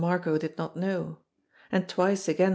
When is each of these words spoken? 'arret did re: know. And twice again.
'arret 0.03 0.39
did 0.39 0.55
re: 0.57 0.67
know. 0.73 1.19
And 1.71 1.87
twice 1.87 2.27
again. 2.27 2.49